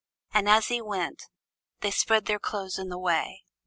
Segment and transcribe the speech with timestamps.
[0.33, 1.25] And as he went,
[1.81, 3.43] they spread their clothes in the way.